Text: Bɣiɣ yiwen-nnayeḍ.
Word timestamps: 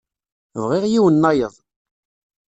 Bɣiɣ 0.61 0.83
yiwen-nnayeḍ. 0.87 1.53